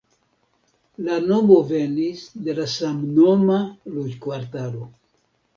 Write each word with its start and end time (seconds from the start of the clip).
La 1.07 1.17
nomo 1.25 1.57
venis 1.73 2.23
de 2.47 2.57
la 2.63 2.67
samnoma 2.79 3.61
loĝkvartalo. 3.99 4.91